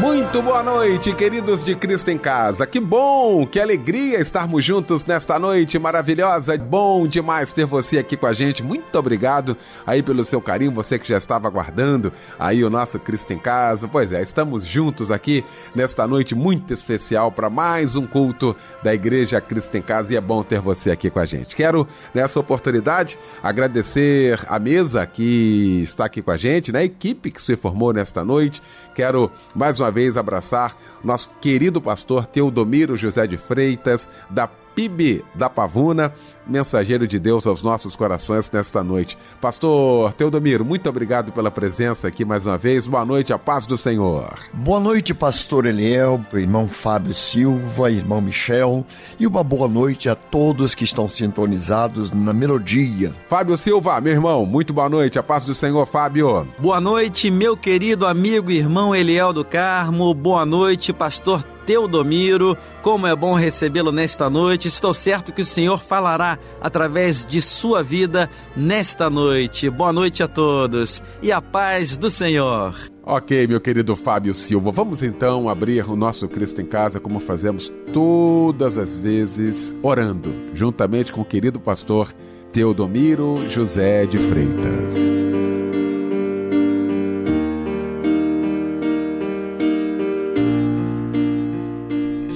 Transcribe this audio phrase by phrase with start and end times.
[0.00, 2.64] Muito boa noite, queridos de Cristo em Casa.
[2.64, 6.56] Que bom, que alegria estarmos juntos nesta noite maravilhosa.
[6.56, 8.62] Bom demais ter você aqui com a gente.
[8.62, 13.32] Muito obrigado aí pelo seu carinho, você que já estava aguardando aí o nosso Cristo
[13.32, 13.88] em Casa.
[13.88, 18.54] Pois é, estamos juntos aqui nesta noite muito especial para mais um culto
[18.84, 21.56] da Igreja Cristo em Casa e é bom ter você aqui com a gente.
[21.56, 26.80] Quero nessa oportunidade agradecer a mesa que está aqui com a gente, né?
[26.80, 28.62] A equipe que se formou nesta noite.
[28.94, 34.46] Quero mais uma uma vez abraçar nosso querido pastor Teodomiro José de Freitas, da
[34.78, 36.12] PIB da Pavuna,
[36.46, 39.18] mensageiro de Deus aos nossos corações nesta noite.
[39.40, 42.86] Pastor Teodomiro, muito obrigado pela presença aqui mais uma vez.
[42.86, 44.38] Boa noite, a paz do Senhor.
[44.54, 48.86] Boa noite, pastor Eliel, irmão Fábio Silva, irmão Michel,
[49.18, 53.12] e uma boa noite a todos que estão sintonizados na melodia.
[53.28, 56.46] Fábio Silva, meu irmão, muito boa noite, a paz do Senhor, Fábio.
[56.56, 60.14] Boa noite, meu querido amigo e irmão Eliel do Carmo.
[60.14, 62.56] Boa noite, pastor Teodomiro.
[62.80, 64.68] Como é bom recebê-lo nesta noite.
[64.68, 69.68] Estou certo que o Senhor falará através de sua vida nesta noite.
[69.68, 72.74] Boa noite a todos e a paz do Senhor.
[73.02, 77.70] Ok, meu querido Fábio Silva, vamos então abrir o nosso Cristo em Casa como fazemos
[77.92, 82.12] todas as vezes, orando, juntamente com o querido pastor
[82.50, 85.27] Teodomiro José de Freitas.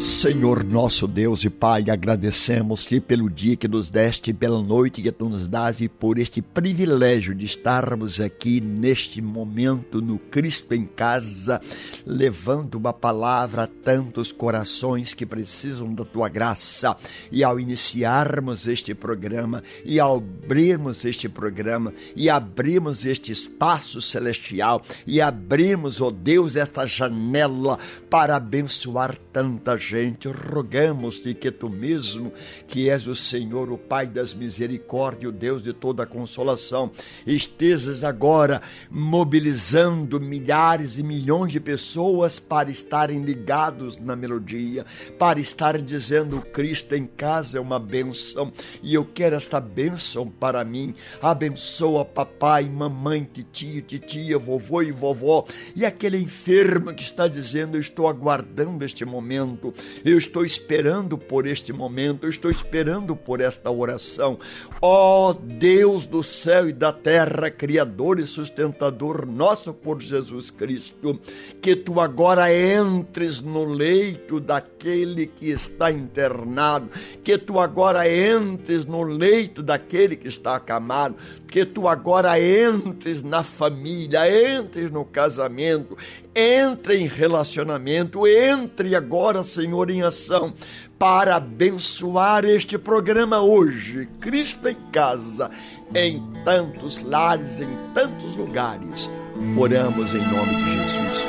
[0.03, 5.29] Senhor nosso Deus e Pai, agradecemos-te pelo dia que nos deste, pela noite que tu
[5.29, 11.61] nos dás e por este privilégio de estarmos aqui neste momento no Cristo em casa,
[12.05, 16.97] levando uma palavra a tantos corações que precisam da tua graça.
[17.31, 24.83] E ao iniciarmos este programa e ao abrirmos este programa e abrirmos este espaço celestial
[25.07, 27.79] e abrirmos, ó oh Deus, esta janela
[28.11, 29.92] para abençoar tanta gente
[30.31, 32.33] rogamos-te que tu mesmo,
[32.67, 36.91] que és o Senhor, o Pai das misericórdias, o Deus de toda consolação,
[37.27, 44.85] estejas agora mobilizando milhares e milhões de pessoas para estarem ligados na melodia,
[45.19, 50.65] para estarem dizendo Cristo em casa é uma bênção e eu quero esta bênção para
[50.65, 50.95] mim.
[51.21, 57.81] Abençoa papai, mamãe, titio, titia, vovô e vovó e aquele enfermo que está dizendo eu
[57.81, 59.75] estou aguardando este momento.
[60.05, 64.39] Eu estou esperando por este momento, eu estou esperando por esta oração.
[64.81, 71.19] Ó oh, Deus do céu e da terra, Criador e sustentador nosso por Jesus Cristo,
[71.61, 76.89] que tu agora entres no leito daquele que está internado,
[77.23, 81.17] que tu agora entres no leito daquele que está acamado,
[81.49, 84.21] que tu agora entres na família,
[84.59, 85.97] entres no casamento,
[86.35, 90.53] entre em relacionamento, entre agora, Senhor, em ação
[90.99, 95.51] para abençoar este programa hoje, Cristo em Casa,
[95.95, 99.11] em tantos lares, em tantos lugares.
[99.57, 101.23] Oramos em nome de Jesus.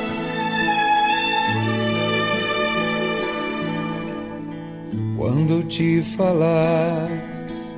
[5.17, 7.07] Quando te falar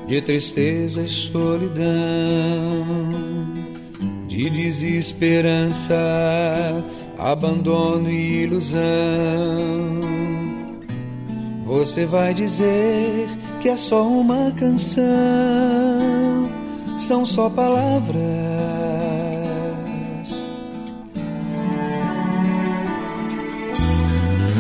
[0.08, 1.86] de tristeza e solidão,
[4.28, 5.96] de desesperança,
[7.18, 9.65] abandono e ilusão.
[11.66, 13.28] Você vai dizer
[13.60, 15.04] que é só uma canção,
[16.96, 18.16] são só palavras.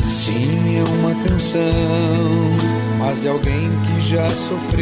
[0.07, 1.61] Sim, é uma canção,
[2.97, 4.81] mas é alguém que já sofreu,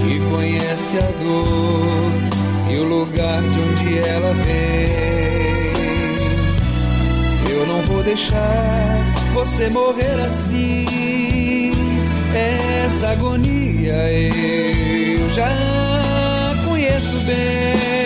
[0.00, 5.31] que conhece a dor e o lugar de onde ela vem.
[8.02, 11.70] Vou deixar você morrer assim.
[12.84, 15.48] Essa agonia eu já
[16.66, 18.01] conheço bem.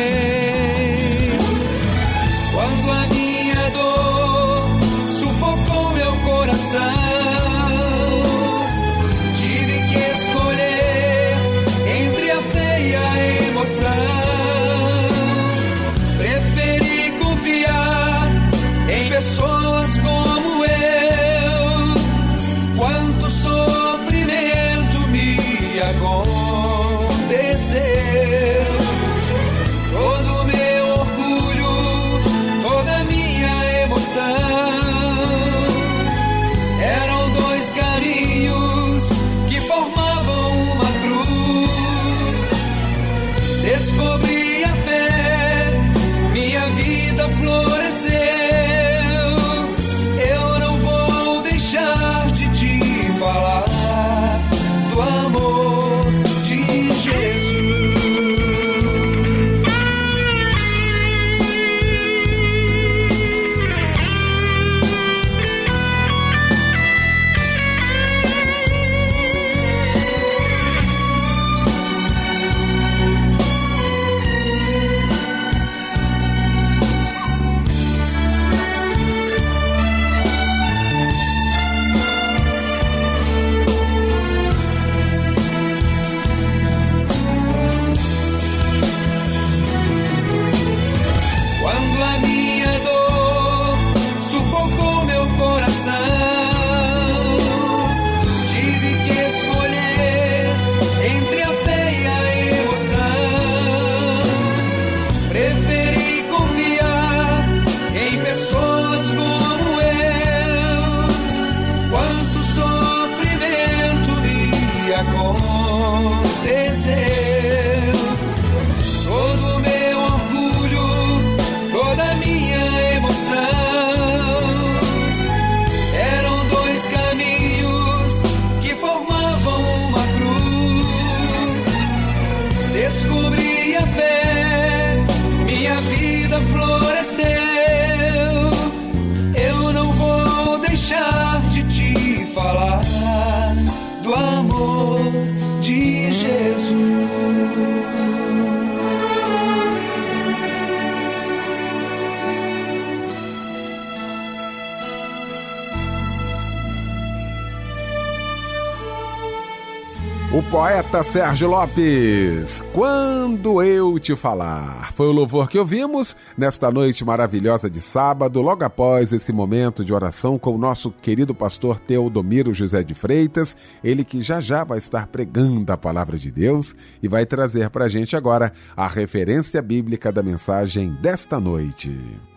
[160.96, 162.64] Poeta Sérgio Lopes.
[162.72, 164.92] Quando eu te falar.
[164.92, 169.92] Foi o louvor que ouvimos nesta noite maravilhosa de sábado, logo após esse momento de
[169.92, 174.78] oração com o nosso querido pastor Teodomiro José de Freitas, ele que já já vai
[174.78, 179.60] estar pregando a palavra de Deus e vai trazer para a gente agora a referência
[179.60, 181.94] bíblica da mensagem desta noite.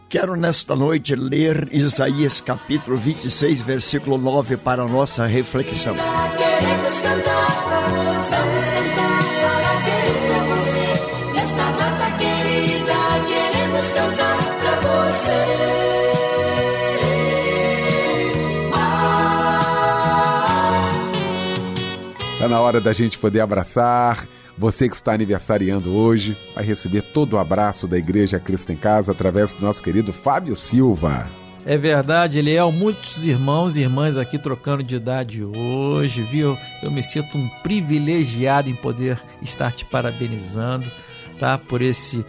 [0.09, 5.95] Quero nesta noite ler Isaías capítulo 26, versículo 9 para nossa reflexão.
[22.33, 24.27] Está na hora da gente poder abraçar.
[24.59, 29.13] Você que está aniversariando hoje vai receber todo o abraço da Igreja Cristo em Casa
[29.13, 31.29] através do nosso querido Fábio Silva.
[31.65, 36.57] É verdade, Eliel, muitos irmãos e irmãs aqui trocando de idade hoje, viu?
[36.83, 40.91] Eu me sinto um privilegiado em poder estar te parabenizando,
[41.39, 41.57] tá?
[41.57, 42.25] Por esse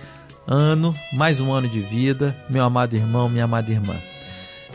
[0.47, 3.97] ano, mais um ano de vida, meu amado irmão, minha amada irmã.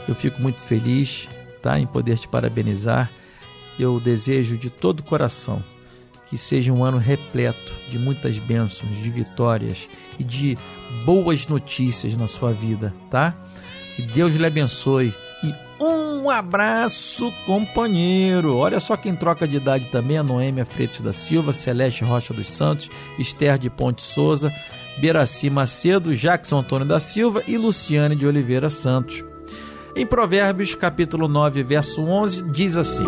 [0.10, 1.26] Eu fico muito feliz,
[1.62, 1.80] tá?
[1.80, 3.10] Em poder te parabenizar
[3.80, 5.64] eu desejo de todo o coração
[6.36, 9.88] que seja um ano repleto de muitas bênçãos, de vitórias
[10.20, 10.58] e de
[11.06, 13.34] boas notícias na sua vida, tá?
[13.96, 18.58] Que Deus lhe abençoe e um abraço, companheiro.
[18.58, 22.50] Olha só quem troca de idade também: a Noêmia Freitas da Silva, Celeste Rocha dos
[22.50, 24.54] Santos, Esther de Ponte Souza,
[25.00, 29.24] Beraci Macedo, Jackson Antônio da Silva e Luciane de Oliveira Santos.
[29.96, 33.08] Em Provérbios, capítulo 9, verso 11, diz assim: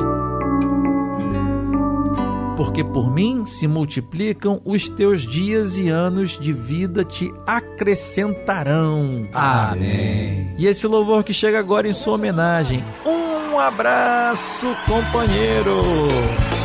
[2.58, 9.30] porque por mim se multiplicam os teus dias e anos de vida te acrescentarão.
[9.32, 10.56] Amém.
[10.58, 12.84] E esse louvor que chega agora em sua homenagem.
[13.06, 16.57] Um abraço, companheiro.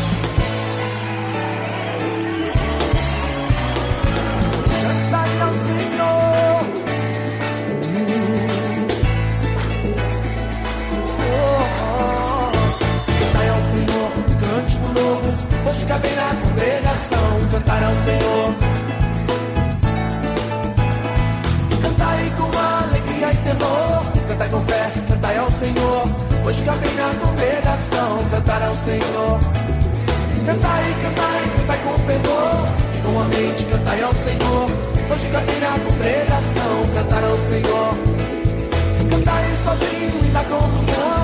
[28.84, 29.38] Senhor.
[30.44, 32.66] Cantai, cantai, cantai com fervor,
[33.04, 34.70] com a mente cantai ao Senhor.
[35.08, 37.94] Hoje cabem na congregação, cantar ao Senhor.
[39.08, 41.21] Cantai sozinho e na comunhão,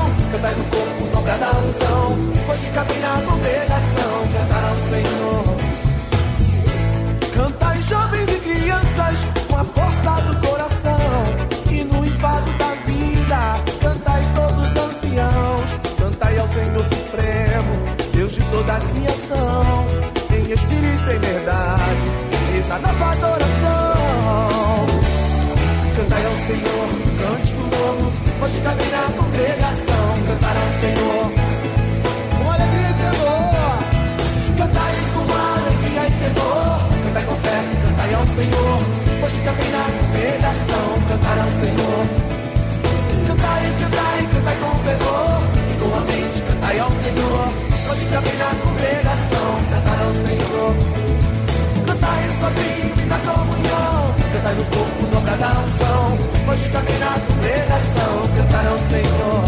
[26.49, 26.89] Senhor,
[27.21, 31.33] cante o novo, pode caber na congregação, cantar ao Senhor.
[32.37, 33.79] Com alegria e temor,
[34.57, 38.79] cantai com alegria e temor cantai com fé, cantai ao Senhor.
[39.23, 42.07] Hoje também na congregação, cantar ao Senhor.
[43.27, 45.43] Cantai, cantai, cantai com fervor.
[45.69, 47.49] E com a mente, cantai ao Senhor.
[47.91, 50.75] Hoje também na congregação, cantar ao Senhor.
[51.87, 54.15] Cantai sozinho e na comunhão.
[54.33, 55.08] Cantai no corpo,
[55.39, 56.19] dobra da unção.
[56.49, 59.45] Hoje também na congregação, cantar ao Senhor.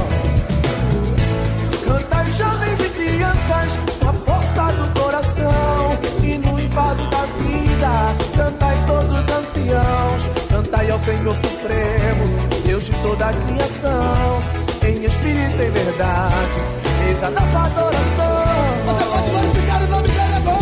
[1.87, 8.17] Cantai jovens e crianças com a força do coração e no embalo da vida.
[8.37, 12.25] Cantai todos os anciãos, cantai ao Senhor Supremo,
[12.65, 14.41] Deus de toda a criação.
[14.83, 16.65] em espírito e verdade.
[17.07, 18.45] Eis a nossa adoração.
[18.87, 20.60] Você pode glorificar o nome dele agora.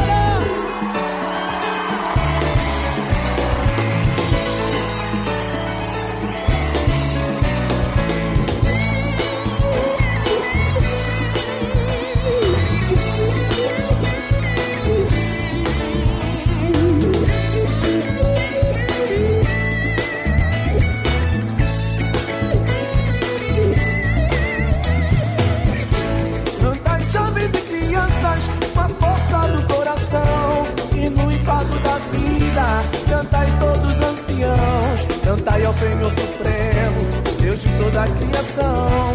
[35.58, 37.00] Cantai ao Senhor Supremo,
[37.40, 39.12] Deus de toda a criação,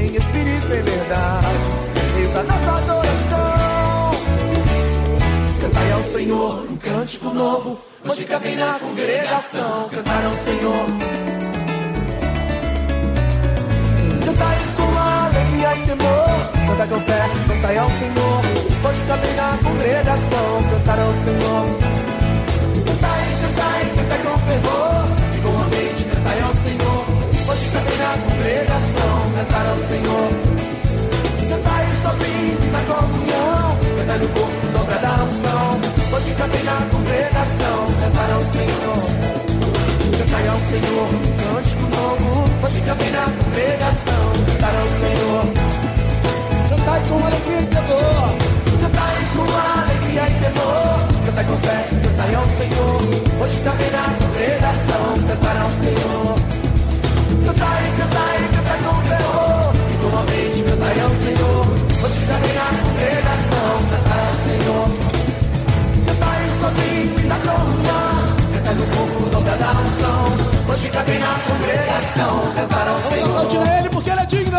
[0.00, 1.46] em espírito e verdade.
[2.18, 4.10] Eis a nossa adoração.
[5.60, 9.88] Cantai ao Senhor um cântico novo, música bem na congregação.
[9.90, 10.86] Cantar ao Senhor.
[14.24, 18.42] Cantai com alegria e temor, cantai com fé, cantai ao Senhor.
[18.82, 21.66] Pois cabem na congregação, cantar ao Senhor.
[22.86, 24.95] Cantai, cantai, cantai com fervor,
[26.26, 27.04] cantai ao Senhor.
[27.46, 30.28] Pois cabem na congregação, cantar ao Senhor.
[31.48, 35.80] Cantai sozinho e na comunhão, cantai no corpo dobra da unção.
[36.10, 39.06] Pois cabem na congregação, cantar ao Senhor.
[40.18, 44.32] Cantai ao Senhor cântico novo, pode caber na congregação.
[44.46, 45.44] Cantar ao Senhor.
[46.70, 48.55] Cantai com alegria e
[50.16, 51.08] alegria e temor.
[51.26, 53.00] Cantai com fé, cantai ao Senhor.
[53.38, 55.28] Pode caber na congregação.
[55.28, 56.36] Cantar ao Senhor.
[57.46, 59.72] Cantai, cantai, cantai com temor.
[59.92, 61.66] E com a mente, cantai ao Senhor.
[62.00, 63.68] Pode caber na congregação.
[63.90, 64.86] Cantar ao Senhor.
[66.06, 68.36] Cantai sozinho e na comunhão.
[68.54, 70.72] Cantai no corpo dobra da unção.
[70.72, 72.52] Hoje cabe na congregação.
[72.54, 73.28] Cantar ao Senhor.
[73.28, 74.58] Vamos aplaudir ele porque ele é digno.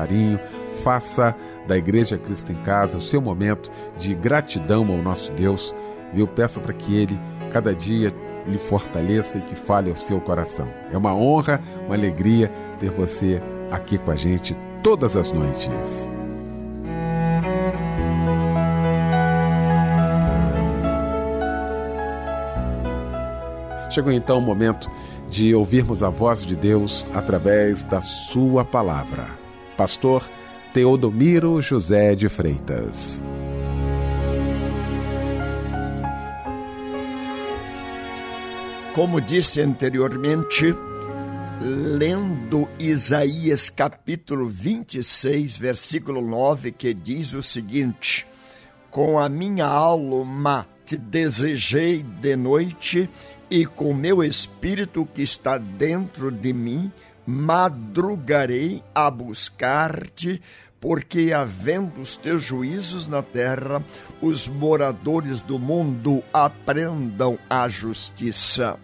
[0.83, 1.35] Faça
[1.67, 5.75] da Igreja Cristo em Casa o seu momento de gratidão ao nosso Deus.
[6.13, 7.19] Eu peço para que Ele,
[7.51, 8.11] cada dia,
[8.47, 10.67] lhe fortaleça e que fale ao seu coração.
[10.91, 16.07] É uma honra, uma alegria ter você aqui com a gente todas as noites.
[23.91, 24.89] Chegou então o momento
[25.29, 29.40] de ouvirmos a voz de Deus através da Sua palavra.
[29.81, 30.29] Pastor
[30.75, 33.19] Teodomiro José de Freitas.
[38.93, 40.75] Como disse anteriormente,
[41.59, 48.27] lendo Isaías capítulo 26, versículo 9, que diz o seguinte:
[48.91, 53.09] Com a minha alma te desejei de noite,
[53.49, 56.91] e com meu espírito que está dentro de mim,
[57.25, 60.41] madrugarei a buscar-te,
[60.79, 63.83] porque havendo os teus juízos na terra,
[64.21, 68.79] os moradores do mundo aprendam a justiça.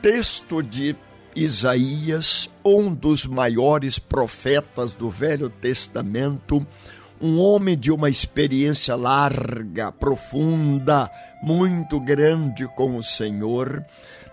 [0.00, 0.94] Texto de
[1.34, 6.64] Isaías, um dos maiores profetas do Velho Testamento,
[7.20, 11.10] um homem de uma experiência larga, profunda,
[11.42, 13.84] muito grande com o Senhor.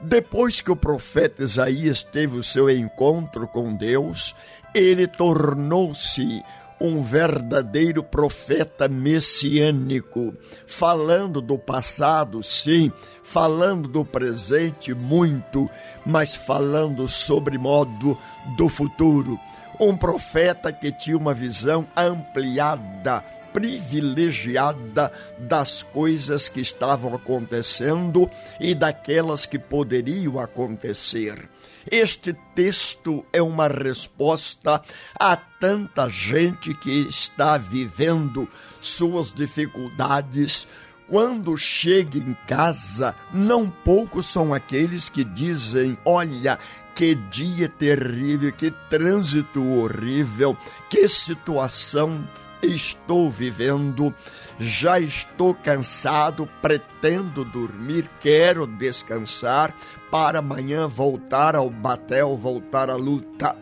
[0.04, 4.36] Depois que o profeta Isaías teve o seu encontro com Deus,
[4.74, 6.44] ele tornou-se
[6.80, 10.34] um verdadeiro profeta messiânico,
[10.66, 12.92] falando do passado, sim,
[13.22, 15.70] falando do presente, muito,
[16.04, 18.18] mas falando sobre modo
[18.58, 19.40] do futuro.
[19.80, 28.30] Um profeta que tinha uma visão ampliada, privilegiada das coisas que estavam acontecendo
[28.60, 31.50] e daquelas que poderiam acontecer.
[31.90, 34.82] Este texto é uma resposta
[35.20, 38.48] a tanta gente que está vivendo
[38.80, 40.68] suas dificuldades
[41.12, 46.58] quando chega em casa, não poucos são aqueles que dizem: Olha,
[46.96, 50.56] que dia terrível, que trânsito horrível,
[50.90, 52.26] que situação
[52.62, 54.14] estou vivendo.
[54.60, 59.76] Já estou cansado, pretendo dormir, quero descansar
[60.12, 63.56] para amanhã voltar ao batel, voltar à luta.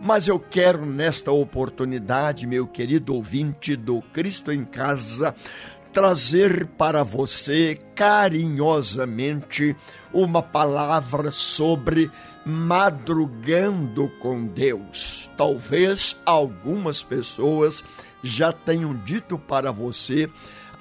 [0.00, 5.34] Mas eu quero nesta oportunidade, meu querido ouvinte do Cristo em Casa,
[5.94, 9.74] trazer para você carinhosamente
[10.12, 12.10] uma palavra sobre
[12.44, 15.30] madrugando com Deus.
[15.36, 17.82] Talvez algumas pessoas
[18.24, 20.28] já tenham dito para você: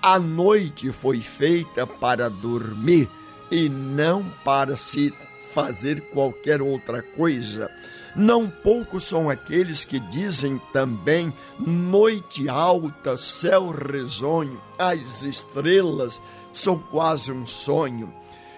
[0.01, 3.09] a noite foi feita para dormir
[3.51, 5.13] e não para se
[5.53, 7.69] fazer qualquer outra coisa.
[8.15, 16.21] Não poucos são aqueles que dizem também noite alta, céu risonho, as estrelas
[16.53, 18.13] são quase um sonho.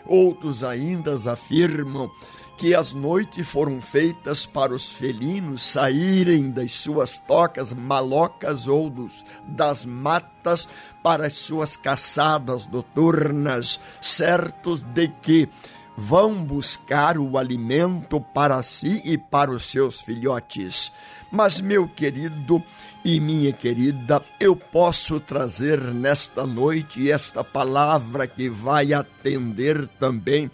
[0.05, 2.11] Outros ainda afirmam
[2.57, 9.25] que as noites foram feitas para os felinos saírem das suas tocas malocas ou dos,
[9.47, 10.67] das matas
[11.03, 15.49] para as suas caçadas noturnas, certos de que
[15.97, 20.91] vão buscar o alimento para si e para os seus filhotes.
[21.31, 22.63] Mas, meu querido
[23.03, 30.49] e minha querida, eu posso trazer nesta noite esta palavra que vai atender também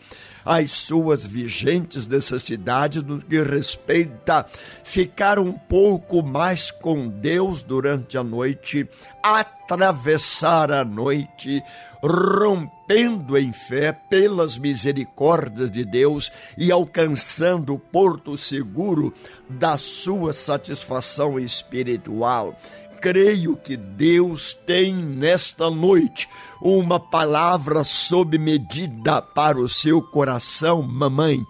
[0.45, 4.45] às suas vigentes necessidades no que respeita
[4.83, 8.87] ficar um pouco mais com Deus durante a noite,
[9.23, 11.63] atravessar a noite,
[12.03, 19.13] rompendo em fé pelas misericórdias de Deus e alcançando o porto seguro
[19.49, 22.57] da sua satisfação espiritual
[23.01, 26.29] creio que Deus tem nesta noite
[26.61, 31.43] uma palavra sob medida para o seu coração, mamãe.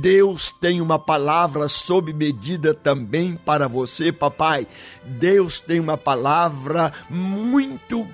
[0.00, 4.66] Deus tem uma palavra sob medida também para você, papai.
[5.04, 8.06] Deus tem uma palavra muito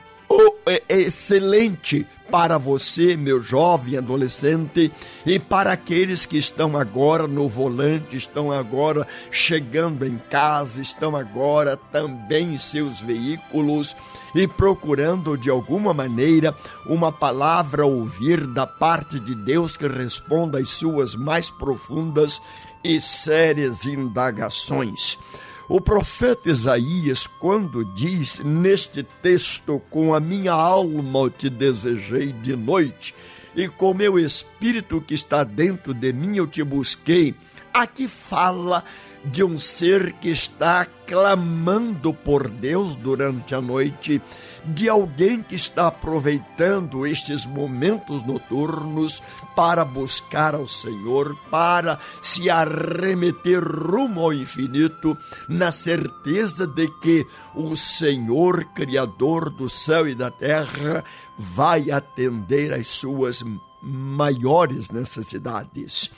[0.89, 4.93] excelente para você, meu jovem adolescente,
[5.25, 11.77] e para aqueles que estão agora no volante, estão agora chegando em casa, estão agora
[11.77, 13.97] também em seus veículos
[14.35, 16.55] e procurando de alguma maneira
[16.87, 22.41] uma palavra ouvir da parte de Deus que responda às suas mais profundas
[22.85, 25.19] e sérias indagações.
[25.69, 32.57] O profeta Isaías, quando diz neste texto: Com a minha alma eu te desejei de
[32.57, 33.15] noite,
[33.55, 37.35] e com meu espírito que está dentro de mim eu te busquei,
[37.73, 38.83] aqui fala
[39.23, 44.23] de um ser que está clamando por Deus durante a noite,
[44.75, 49.23] de alguém que está aproveitando estes momentos noturnos
[49.57, 55.17] para buscar ao Senhor, para se arremeter rumo ao infinito,
[55.49, 61.05] na certeza de que o Senhor, Criador do céu e da terra,
[61.39, 63.43] vai atender às suas
[63.83, 66.11] maiores necessidades.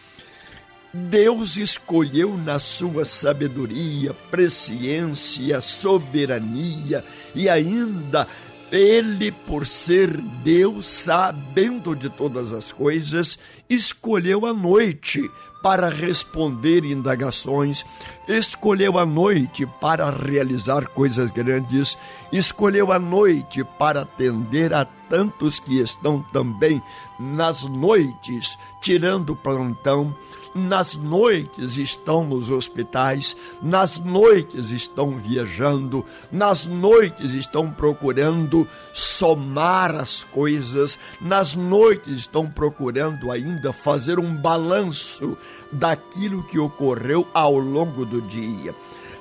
[0.92, 8.26] Deus escolheu na sua sabedoria, presciência, soberania e ainda
[8.72, 15.28] ele, por ser Deus, sabendo de todas as coisas, escolheu a noite
[15.62, 17.84] para responder indagações,
[18.26, 21.98] escolheu a noite para realizar coisas grandes,
[22.32, 26.82] escolheu a noite para atender a tantos que estão também
[27.18, 30.14] nas noites tirando plantão
[30.54, 40.24] nas noites estão nos hospitais, nas noites estão viajando, nas noites estão procurando somar as
[40.24, 45.36] coisas, nas noites estão procurando ainda fazer um balanço
[45.70, 48.74] daquilo que ocorreu ao longo do dia.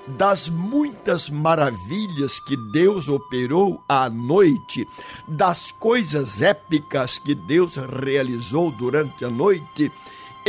[0.07, 4.87] Das muitas maravilhas que Deus operou à noite,
[5.27, 9.91] das coisas épicas que Deus realizou durante a noite,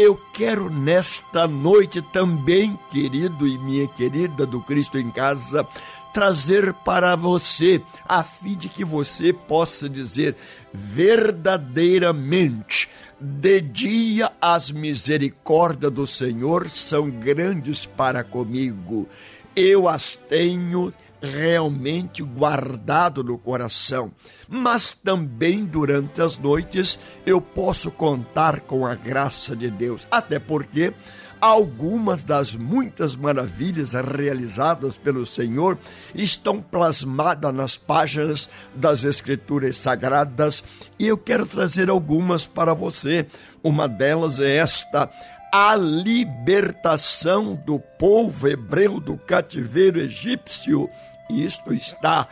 [0.00, 5.66] eu quero nesta noite também, querido e minha querida do Cristo em Casa,
[6.10, 10.36] trazer para você, a fim de que você possa dizer
[10.72, 12.88] verdadeiramente:
[13.20, 19.06] de dia as misericórdias do Senhor são grandes para comigo,
[19.54, 24.10] eu as tenho realmente guardado no coração,
[24.48, 30.94] mas também durante as noites eu posso contar com a graça de Deus, até porque
[31.40, 35.78] Algumas das muitas maravilhas realizadas pelo Senhor
[36.14, 40.62] estão plasmadas nas páginas das Escrituras Sagradas
[40.98, 43.26] e eu quero trazer algumas para você.
[43.62, 45.10] Uma delas é esta:
[45.50, 50.90] a libertação do povo hebreu do cativeiro egípcio.
[51.30, 52.26] Isto está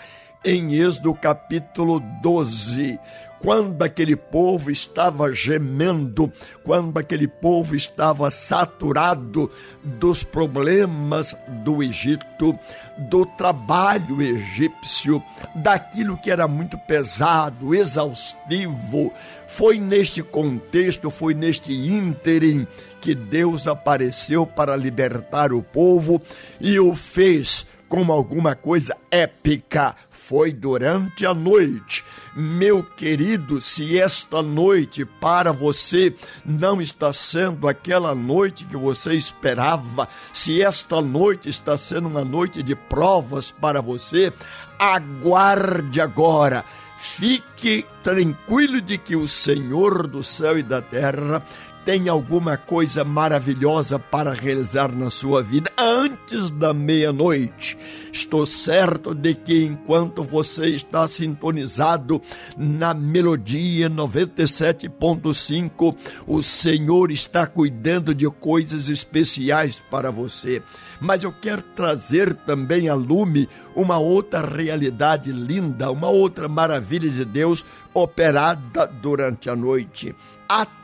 [0.45, 2.99] em Êxodo capítulo 12
[3.41, 6.33] quando aquele povo estava gemendo,
[6.65, 9.51] quando aquele povo estava saturado
[9.83, 12.59] dos problemas do Egito,
[12.99, 15.23] do trabalho egípcio,
[15.55, 19.13] daquilo que era muito pesado, exaustivo.
[19.47, 22.67] Foi neste contexto, foi neste ínterim
[23.01, 26.21] que Deus apareceu para libertar o povo
[26.61, 29.95] e o fez como alguma coisa épica.
[30.11, 32.05] Foi durante a noite
[32.39, 36.15] meu querido, se esta noite para você
[36.47, 42.63] não está sendo aquela noite que você esperava, se esta noite está sendo uma noite
[42.63, 44.33] de provas para você,
[44.79, 46.65] aguarde agora.
[46.99, 51.45] Fique tranquilo de que o Senhor do céu e da terra
[51.89, 57.79] tem alguma coisa maravilhosa para realizar na sua vida antes da meia-noite.
[58.13, 62.21] Estou certo de que enquanto você está sintonizado
[62.59, 70.63] na melodia 97.5, o Senhor está cuidando de coisas especiais para você.
[71.01, 77.25] Mas eu quero trazer também a lume uma outra realidade linda, uma outra maravilha de
[77.25, 80.15] Deus operada durante a noite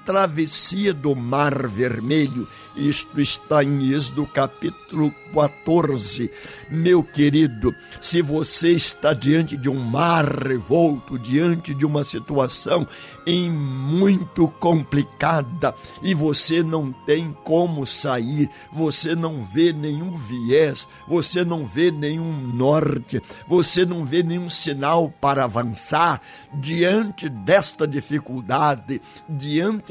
[0.05, 2.47] travessia do Mar Vermelho.
[2.77, 6.31] Isto está em Êxodo capítulo 14.
[6.71, 12.87] Meu querido, se você está diante de um mar revolto, diante de uma situação
[13.27, 21.45] em muito complicada e você não tem como sair, você não vê nenhum viés, você
[21.45, 26.21] não vê nenhum norte, você não vê nenhum sinal para avançar
[26.53, 29.01] diante desta dificuldade,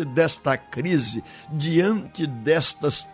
[0.03, 3.07] diante desta crise, diante destas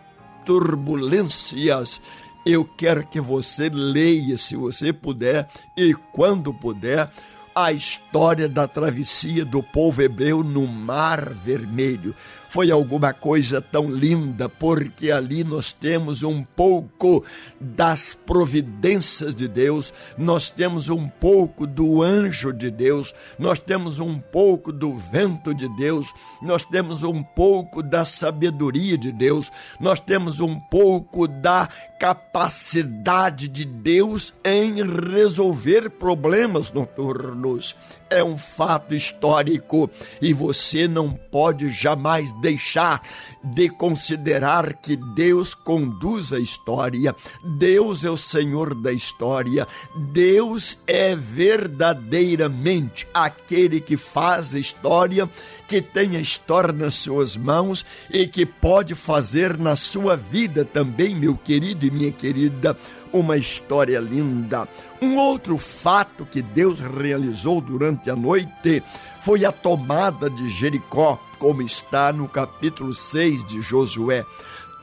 [0.46, 2.02] turbulências,
[2.46, 5.48] eu quero que você leia, se você puder
[5.78, 7.10] e quando puder,
[7.54, 12.16] a história da travessia do povo hebreu no Mar Vermelho
[12.50, 17.24] foi alguma coisa tão linda, porque ali nós temos um pouco
[17.60, 24.20] das providências de Deus, nós temos um pouco do anjo de Deus, nós temos um
[24.20, 30.40] pouco do vento de Deus, nós temos um pouco da sabedoria de Deus, nós temos
[30.40, 34.76] um pouco da capacidade de Deus em
[35.12, 37.76] resolver problemas noturnos
[38.10, 39.90] é um fato histórico
[40.22, 43.02] e você não pode jamais deixar
[43.44, 49.68] de considerar que Deus conduz a história, Deus é o Senhor da história,
[50.12, 55.30] Deus é verdadeiramente aquele que faz a história,
[55.68, 61.16] que tem a história nas suas mãos e que pode fazer na sua vida também,
[61.16, 62.76] meu querido e minha querida,
[63.12, 64.68] uma história linda.
[65.02, 68.84] Um outro fato que Deus realizou durante a noite
[69.22, 74.26] foi a tomada de Jericó, como está no capítulo 6 de Josué.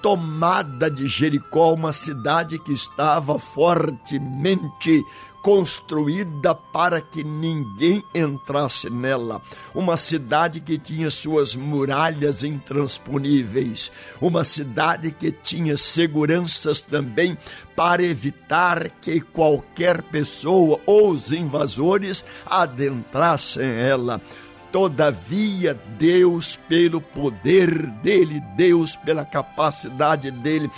[0.03, 5.05] Tomada de Jericó, uma cidade que estava fortemente
[5.47, 9.41] construída para que ninguém entrasse nela.
[9.73, 13.93] Uma cidade que tinha suas muralhas intransponíveis.
[14.21, 17.39] Uma cidade que tinha seguranças também
[17.77, 24.21] para evitar que qualquer pessoa ou os invasores adentrassem ela.
[24.73, 30.69] Todavia, Deus, pelo poder dele, Deus, pela capacidade dele,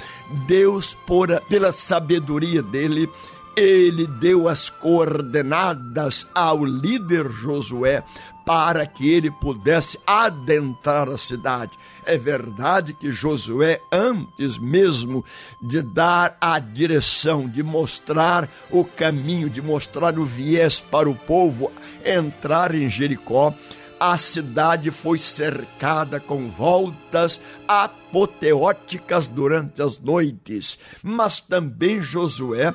[0.47, 3.09] Deus, por, pela sabedoria dele,
[3.57, 8.05] ele deu as coordenadas ao líder Josué
[8.47, 11.73] para que ele pudesse adentrar a cidade.
[12.07, 15.23] É verdade que Josué, antes mesmo
[15.61, 21.71] de dar a direção, de mostrar o caminho, de mostrar o viés para o povo
[22.03, 23.53] entrar em Jericó,
[24.01, 32.73] a cidade foi cercada com voltas apoteóticas durante as noites, mas também Josué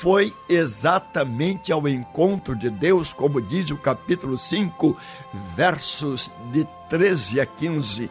[0.00, 4.96] foi exatamente ao encontro de Deus, como diz o capítulo 5,
[5.54, 8.10] versos de 13 a 15.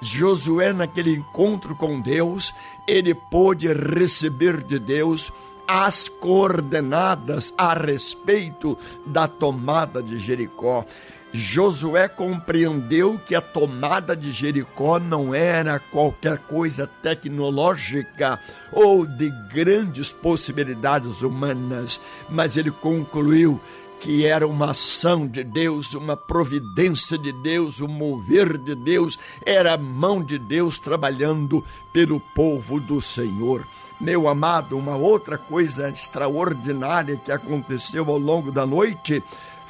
[0.00, 2.54] Josué, naquele encontro com Deus,
[2.86, 5.32] ele pôde receber de Deus
[5.66, 10.84] as coordenadas a respeito da tomada de Jericó.
[11.32, 18.38] Josué compreendeu que a tomada de Jericó não era qualquer coisa tecnológica
[18.70, 23.58] ou de grandes possibilidades humanas, mas ele concluiu
[23.98, 29.18] que era uma ação de Deus, uma providência de Deus, o um mover de Deus,
[29.46, 33.64] era a mão de Deus trabalhando pelo povo do Senhor.
[34.00, 39.22] Meu amado, uma outra coisa extraordinária que aconteceu ao longo da noite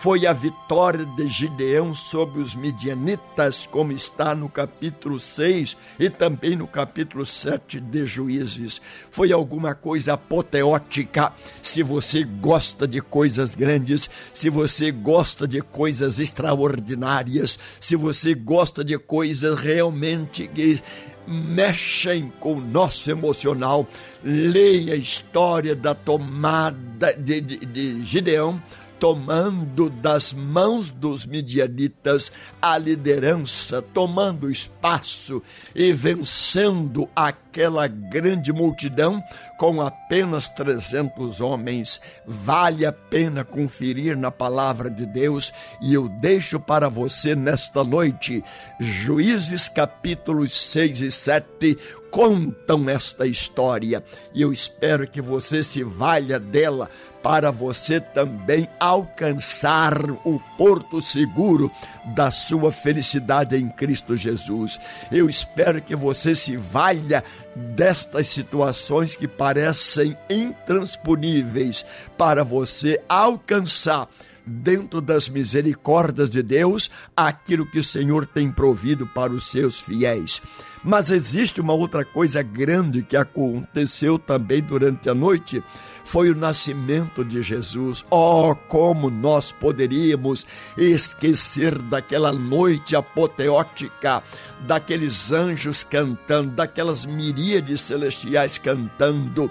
[0.02, 6.56] foi a vitória de Gideão sobre os midianitas, como está no capítulo 6 e também
[6.56, 8.82] no capítulo 7 de Juízes.
[9.12, 11.32] Foi alguma coisa apoteótica.
[11.62, 18.82] Se você gosta de coisas grandes, se você gosta de coisas extraordinárias, se você gosta
[18.82, 20.82] de coisas realmente que
[21.24, 23.86] mexem com o nosso emocional.
[24.24, 28.60] Leia a história da tomada de, de, de Gideão
[29.02, 32.30] tomando das mãos dos midianitas
[32.62, 35.42] a liderança, tomando espaço
[35.74, 39.20] e vencendo aquela grande multidão
[39.58, 42.00] com apenas 300 homens.
[42.24, 48.44] Vale a pena conferir na palavra de Deus e eu deixo para você nesta noite
[48.78, 51.76] Juízes capítulos 6 e 7
[52.12, 56.90] contam esta história e eu espero que você se valha dela
[57.22, 61.70] para você também alcançar o porto seguro
[62.14, 64.78] da sua felicidade em Cristo Jesus.
[65.10, 67.22] Eu espero que você se valha
[67.54, 71.84] destas situações que parecem intransponíveis
[72.18, 74.08] para você alcançar
[74.44, 80.42] dentro das misericórdias de Deus aquilo que o Senhor tem provido para os seus fiéis.
[80.84, 85.62] Mas existe uma outra coisa grande que aconteceu também durante a noite,
[86.04, 88.04] foi o nascimento de Jesus.
[88.10, 90.44] Oh, como nós poderíamos
[90.76, 94.22] esquecer daquela noite apoteótica,
[94.66, 99.50] daqueles anjos cantando, daquelas miríades celestiais cantando,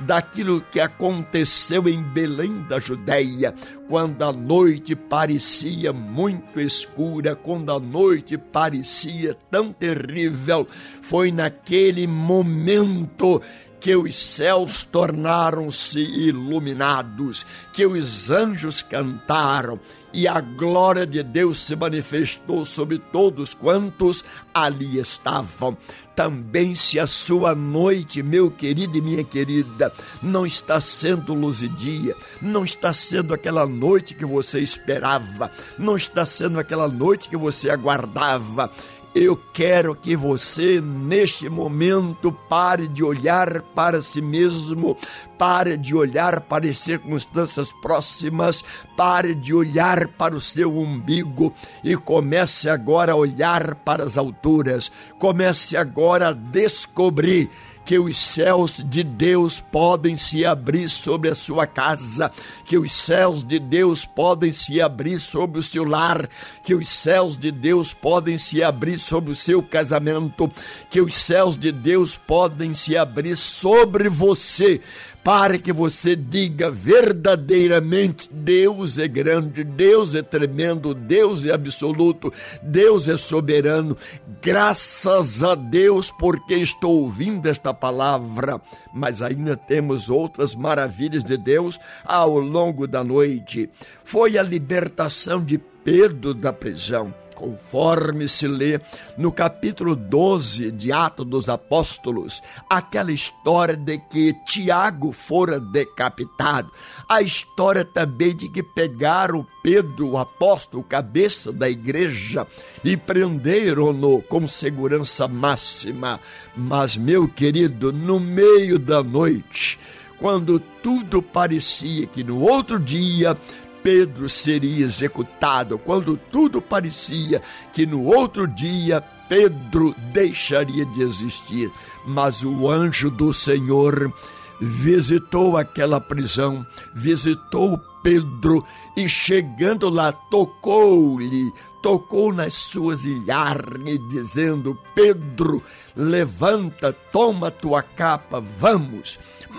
[0.00, 3.54] daquilo que aconteceu em Belém da Judéia,
[3.88, 10.66] quando a noite parecia muito escura, quando a noite parecia tão terrível,
[11.02, 13.42] foi naquele momento
[13.80, 19.80] que os céus tornaram-se iluminados, que os anjos cantaram
[20.12, 25.76] e a glória de Deus se manifestou sobre todos quantos ali estavam.
[26.14, 31.68] Também se a sua noite, meu querido e minha querida, não está sendo luz e
[31.68, 37.36] dia, não está sendo aquela noite que você esperava, não está sendo aquela noite que
[37.36, 38.70] você aguardava,
[39.14, 44.96] eu quero que você, neste momento, pare de olhar para si mesmo,
[45.36, 48.62] pare de olhar para as circunstâncias próximas,
[48.96, 54.92] pare de olhar para o seu umbigo e comece agora a olhar para as alturas.
[55.18, 57.50] Comece agora a descobrir
[57.90, 62.30] que os céus de Deus podem se abrir sobre a sua casa,
[62.64, 66.28] que os céus de Deus podem se abrir sobre o seu lar,
[66.62, 70.48] que os céus de Deus podem se abrir sobre o seu casamento,
[70.88, 74.80] que os céus de Deus podem se abrir sobre você
[75.22, 83.08] para que você diga verdadeiramente: Deus é grande, Deus é tremendo, Deus é absoluto, Deus
[83.08, 83.96] é soberano.
[84.42, 88.60] Graças a Deus, porque estou ouvindo esta palavra,
[88.94, 93.68] mas ainda temos outras maravilhas de Deus ao longo da noite.
[94.04, 98.78] Foi a libertação de Pedro da prisão conforme se lê
[99.16, 106.70] no capítulo 12 de Atos dos Apóstolos, aquela história de que Tiago fora decapitado,
[107.08, 112.46] a história também de que pegaram Pedro, o apóstolo, cabeça da igreja,
[112.84, 116.20] e prenderam-no com segurança máxima.
[116.54, 119.78] Mas, meu querido, no meio da noite,
[120.18, 123.36] quando tudo parecia que no outro dia
[123.82, 127.40] Pedro seria executado, quando tudo parecia
[127.72, 131.70] que no outro dia Pedro deixaria de existir.
[132.06, 134.12] Mas o anjo do Senhor
[134.60, 138.64] visitou aquela prisão, visitou Pedro
[138.96, 145.62] e chegando lá tocou-lhe, tocou nas suas ilhargas, dizendo: Pedro,
[145.94, 149.18] levanta, toma tua capa, vamos.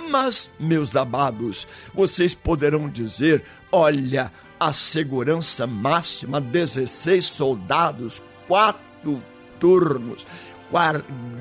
[0.09, 9.21] Mas, meus amados, vocês poderão dizer: olha, a segurança máxima, 16 soldados, quatro
[9.59, 10.25] turnos,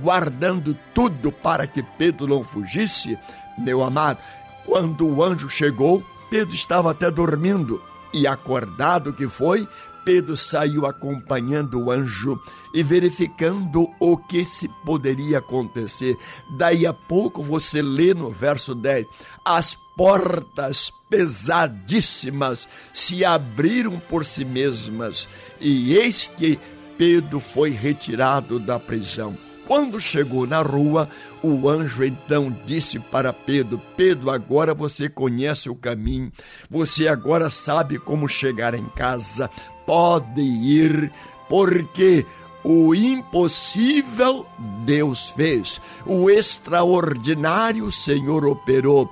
[0.03, 3.19] guardando tudo para que Pedro não fugisse.
[3.59, 4.19] Meu amado,
[4.64, 9.66] Quando o anjo chegou, Pedro estava até dormindo e, acordado que foi,
[10.05, 12.40] Pedro saiu acompanhando o anjo
[12.73, 16.16] e verificando o que se poderia acontecer.
[16.57, 19.07] Daí a pouco você lê no verso 10:
[19.45, 25.29] as portas pesadíssimas se abriram por si mesmas,
[25.61, 26.59] e eis que
[26.97, 29.37] Pedro foi retirado da prisão.
[29.67, 31.07] Quando chegou na rua,
[31.43, 36.33] o anjo então disse para Pedro: Pedro, agora você conhece o caminho,
[36.71, 39.51] você agora sabe como chegar em casa,
[39.85, 41.13] pode ir,
[41.47, 42.25] porque
[42.62, 44.46] o impossível
[44.85, 49.11] Deus fez, o extraordinário o Senhor operou.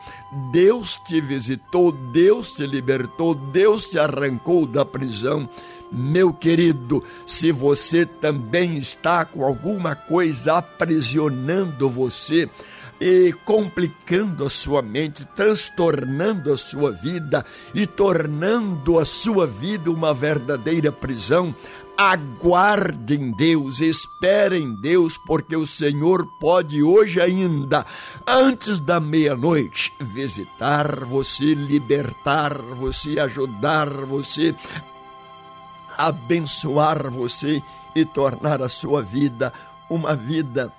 [0.52, 5.48] Deus te visitou, Deus te libertou, Deus te arrancou da prisão.
[5.90, 12.48] Meu querido, se você também está com alguma coisa aprisionando você,
[13.00, 20.12] e complicando a sua mente, transtornando a sua vida e tornando a sua vida uma
[20.12, 21.54] verdadeira prisão.
[22.00, 27.84] Aguarde em Deus, espere em Deus, porque o Senhor pode hoje ainda,
[28.24, 34.54] antes da meia-noite, visitar você, libertar você, ajudar você,
[35.96, 37.60] abençoar você
[37.96, 39.52] e tornar a sua vida
[39.90, 40.72] uma vida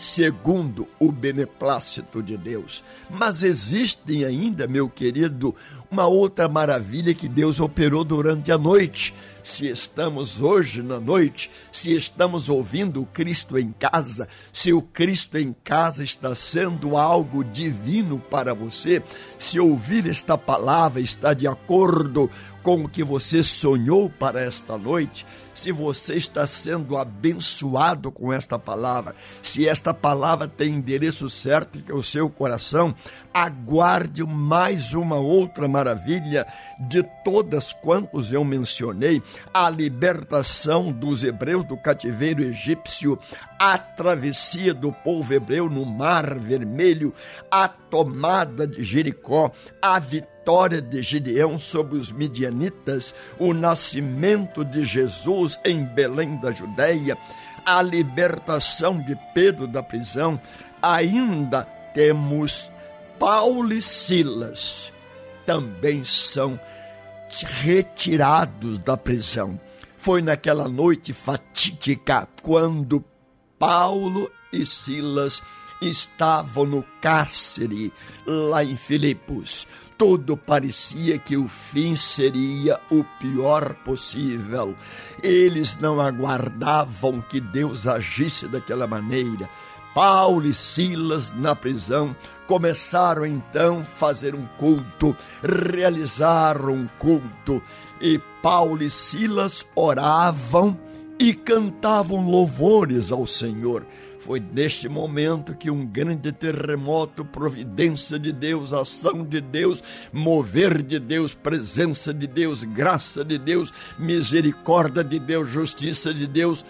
[0.00, 2.84] segundo o beneplácito de Deus.
[3.10, 5.54] Mas existem ainda, meu querido,
[5.90, 9.12] uma outra maravilha que Deus operou durante a noite.
[9.46, 15.38] Se estamos hoje na noite, se estamos ouvindo o Cristo em casa, se o Cristo
[15.38, 19.00] em casa está sendo algo divino para você,
[19.38, 22.28] se ouvir esta palavra está de acordo
[22.60, 28.58] com o que você sonhou para esta noite, se você está sendo abençoado com esta
[28.58, 32.92] palavra, se esta palavra tem endereço certo que é o seu coração,
[33.32, 36.44] aguarde mais uma outra maravilha
[36.88, 39.22] de todas quantos eu mencionei,
[39.52, 43.18] a libertação dos hebreus do cativeiro egípcio,
[43.58, 47.14] a travessia do povo hebreu no Mar Vermelho,
[47.50, 55.58] a tomada de Jericó, a vitória de Gideão sobre os midianitas, o nascimento de Jesus
[55.64, 57.16] em Belém da Judéia,
[57.64, 60.40] a libertação de Pedro da prisão,
[60.80, 61.62] ainda
[61.94, 62.70] temos
[63.18, 64.92] Paulo e Silas.
[65.44, 66.58] Também são
[67.44, 69.60] retirados da prisão.
[69.96, 73.04] Foi naquela noite fatídica quando
[73.58, 75.42] Paulo e Silas
[75.80, 77.92] estavam no cárcere
[78.26, 79.66] lá em Filipos.
[79.98, 84.74] Tudo parecia que o fim seria o pior possível.
[85.22, 89.48] Eles não aguardavam que Deus agisse daquela maneira.
[89.96, 92.14] Paulo e Silas na prisão
[92.46, 97.62] começaram então a fazer um culto, realizaram um culto,
[97.98, 100.78] e Paulo e Silas oravam
[101.18, 103.86] e cantavam louvores ao Senhor.
[104.18, 109.82] Foi neste momento que um grande terremoto, providência de Deus, ação de Deus,
[110.12, 116.62] mover de Deus, presença de Deus, graça de Deus, misericórdia de Deus, justiça de Deus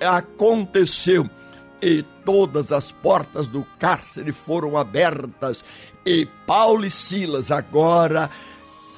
[0.00, 1.28] aconteceu
[1.82, 5.64] e todas as portas do cárcere foram abertas,
[6.04, 8.30] e Paulo e Silas agora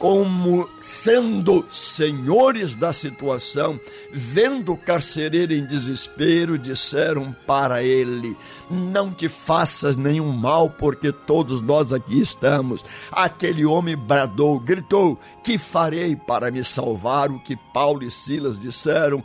[0.03, 3.79] como sendo senhores da situação,
[4.13, 8.37] vendo o carcereiro em desespero, disseram para ele:
[8.69, 12.85] Não te faças nenhum mal, porque todos nós aqui estamos.
[13.13, 17.31] Aquele homem bradou, gritou: Que farei para me salvar?
[17.31, 19.23] O que Paulo e Silas disseram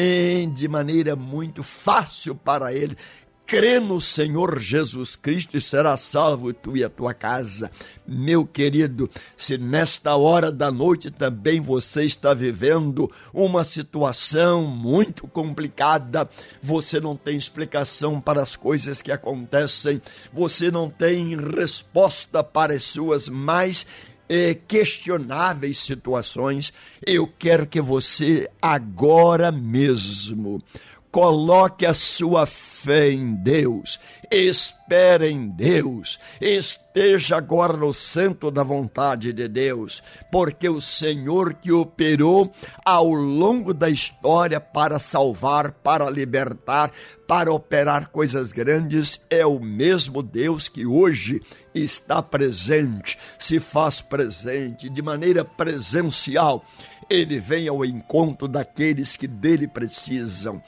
[0.00, 2.96] em, de maneira muito fácil para ele
[3.44, 7.70] crê no Senhor Jesus Cristo e será salvo tu e a tua casa.
[8.06, 16.28] Meu querido, se nesta hora da noite também você está vivendo uma situação muito complicada,
[16.60, 22.82] você não tem explicação para as coisas que acontecem, você não tem resposta para as
[22.82, 23.86] suas mais
[24.28, 26.72] eh, questionáveis situações,
[27.06, 30.62] eu quero que você agora mesmo
[31.10, 33.98] Coloque a sua fé em Deus,
[34.30, 41.72] espere em Deus, esteja agora no centro da vontade de Deus, porque o Senhor que
[41.72, 42.52] operou
[42.84, 46.92] ao longo da história para salvar, para libertar,
[47.26, 51.40] para operar coisas grandes, é o mesmo Deus que hoje
[51.74, 56.64] está presente, se faz presente de maneira presencial.
[57.08, 60.62] Ele vem ao encontro daqueles que dele precisam.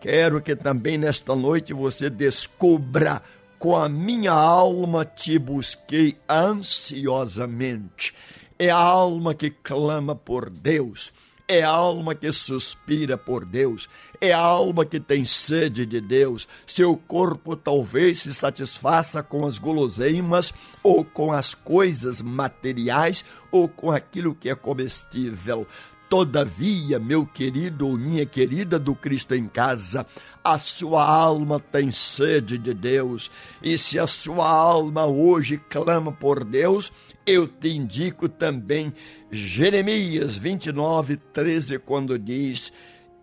[0.00, 3.22] Quero que também nesta noite você descubra
[3.58, 8.14] com a minha alma te busquei ansiosamente.
[8.58, 11.12] É a alma que clama por Deus
[11.48, 13.88] é a alma que suspira por Deus,
[14.20, 16.46] é a alma que tem sede de Deus.
[16.66, 23.90] Seu corpo talvez se satisfaça com as guloseimas ou com as coisas materiais ou com
[23.90, 25.66] aquilo que é comestível.
[26.08, 30.06] Todavia, meu querido ou minha querida do Cristo em casa,
[30.42, 33.30] a sua alma tem sede de Deus,
[33.62, 36.90] e se a sua alma hoje clama por Deus,
[37.26, 38.90] eu te indico também
[39.30, 42.72] Jeremias 29, 13, quando diz: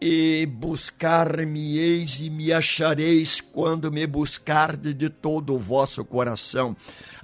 [0.01, 6.75] E buscar-me-eis e me achareis quando me buscardes de todo o vosso coração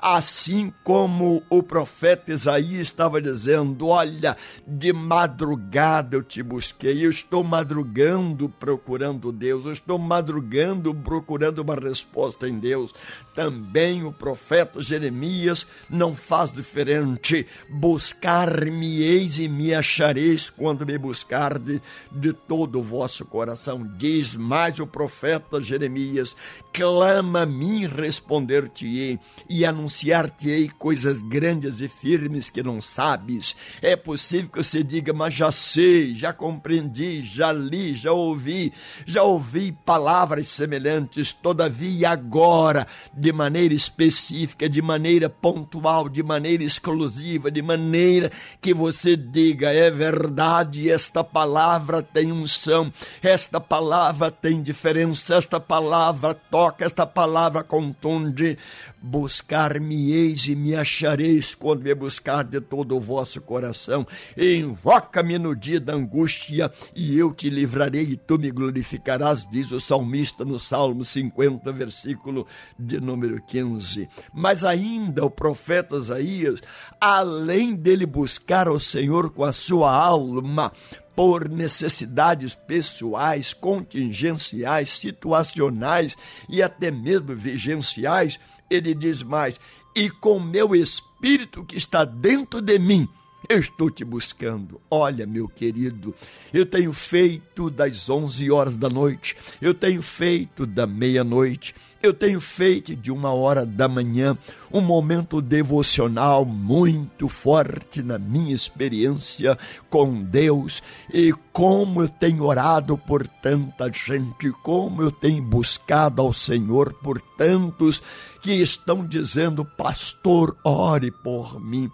[0.01, 7.43] assim como o profeta Isaías estava dizendo: Olha, de madrugada eu te busquei, eu estou
[7.43, 12.93] madrugando procurando Deus, eu estou madrugando procurando uma resposta em Deus.
[13.35, 17.45] Também o profeta Jeremias não faz diferente.
[17.69, 21.79] Buscar-me-eis e me achareis quando me buscardes
[22.11, 23.87] de todo o vosso coração.
[23.97, 26.35] Diz mais o profeta Jeremias:
[26.73, 29.19] clama a mim, responder-te-ei
[29.49, 33.55] e anunciar anunciar-te-ei coisas grandes e firmes que não sabes.
[33.81, 38.73] É possível que você diga, mas já sei, já compreendi, já li, já ouvi,
[39.05, 47.51] já ouvi palavras semelhantes, todavia agora, de maneira específica, de maneira pontual, de maneira exclusiva,
[47.51, 52.91] de maneira que você diga, é verdade, esta palavra tem unção,
[53.21, 58.57] esta palavra tem diferença, esta palavra toca, esta palavra contunde.
[59.01, 64.07] Buscar Buscar-me-eis e me achareis quando me buscar de todo o vosso coração.
[64.35, 69.79] Invoca-me no dia da angústia e eu te livrarei e tu me glorificarás, diz o
[69.79, 72.47] salmista no Salmo 50, versículo
[72.77, 74.09] de número 15.
[74.33, 76.61] Mas ainda o profeta Isaías,
[76.99, 80.71] além dele buscar o Senhor com a sua alma,
[81.15, 86.15] por necessidades pessoais, contingenciais, situacionais
[86.49, 88.39] e até mesmo vigenciais,
[88.69, 89.59] ele diz mais:
[89.95, 93.07] e com meu espírito que está dentro de mim,
[93.51, 94.79] eu estou te buscando.
[94.89, 96.15] Olha, meu querido,
[96.53, 102.39] eu tenho feito das 11 horas da noite, eu tenho feito da meia-noite, eu tenho
[102.39, 104.37] feito de uma hora da manhã
[104.71, 109.57] um momento devocional muito forte na minha experiência
[109.89, 110.81] com Deus
[111.13, 117.19] e como eu tenho orado por tanta gente, como eu tenho buscado ao Senhor por
[117.19, 118.01] tantos
[118.41, 121.91] que estão dizendo: Pastor, ore por mim.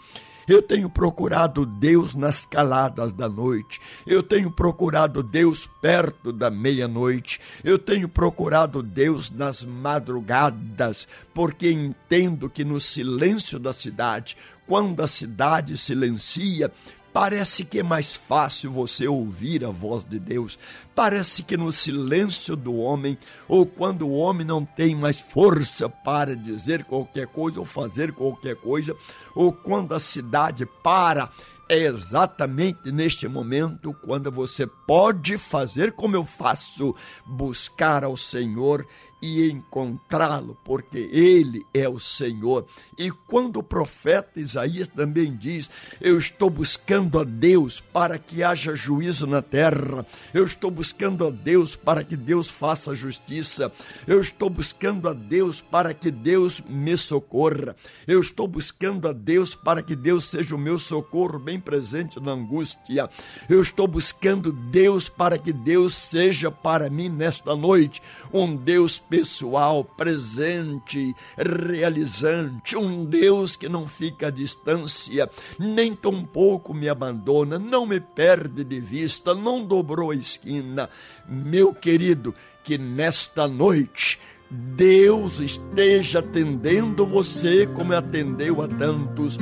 [0.48, 3.82] Eu tenho procurado Deus nas caladas da noite.
[4.06, 7.41] Eu tenho procurado Deus perto da meia-noite.
[7.66, 15.08] Eu tenho procurado Deus nas madrugadas, porque entendo que no silêncio da cidade, quando a
[15.08, 16.72] cidade silencia,
[17.20, 20.55] Parece que é mais fácil você ouvir a voz de Deus.
[20.93, 26.36] Parece que no silêncio do homem, ou quando o homem não tem mais força para
[26.36, 28.95] dizer qualquer coisa ou fazer qualquer coisa,
[29.34, 31.32] ou quando a cidade para,
[31.68, 36.95] é exatamente neste momento quando você pode fazer como eu faço,
[37.26, 38.88] buscar ao Senhor
[39.22, 42.65] e encontrá-lo, porque ele é o Senhor.
[42.97, 48.76] E quando o profeta Isaías também diz: Eu estou buscando a Deus para que haja
[48.76, 53.72] juízo na terra, eu estou buscando a Deus para que Deus faça justiça,
[54.05, 57.76] eu estou buscando a Deus para que Deus me socorra,
[58.07, 62.32] eu estou buscando a Deus para que Deus seja o meu socorro bem presente na
[62.32, 63.09] angústia,
[63.49, 68.01] eu estou buscando Deus para que Deus seja para mim nesta noite
[68.32, 76.89] um Deus pessoal, presente, realizante, um Deus que não fica à distância, nem tampouco me
[76.89, 80.89] abandona, não me perde de vista, não dobrou a esquina.
[81.28, 82.34] Meu querido,
[82.64, 89.38] que nesta noite Deus esteja atendendo você como atendeu a tantos.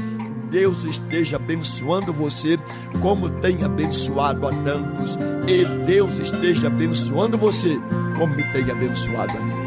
[0.49, 2.57] Deus esteja abençoando você
[3.01, 5.11] como tem abençoado a tantos.
[5.47, 7.80] E Deus esteja abençoando você
[8.16, 9.64] como me abençoado